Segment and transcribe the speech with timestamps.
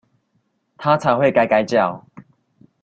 [0.77, 2.03] 他才會該該叫！